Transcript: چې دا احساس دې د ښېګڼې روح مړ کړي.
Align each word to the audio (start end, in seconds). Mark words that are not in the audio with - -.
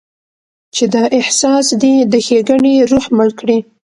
چې 0.75 0.83
دا 0.93 1.03
احساس 1.19 1.65
دې 1.81 1.95
د 2.11 2.13
ښېګڼې 2.25 2.73
روح 2.91 3.05
مړ 3.17 3.29
کړي. 3.39 3.59